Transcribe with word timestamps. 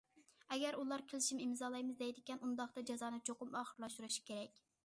ئەگەر 0.53 0.77
ئۇلار 0.83 1.03
كېلىشىم 1.11 1.43
ئىمزالايمىز 1.43 2.01
دەيدىكەن، 2.01 2.41
ئۇنداقتا 2.47 2.85
جازانى 2.91 3.23
چوقۇم 3.31 3.57
ئاخىرلاشتۇرۇش 3.61 4.23
كېرەك. 4.33 4.61